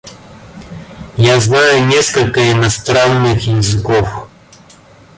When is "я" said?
1.15-1.39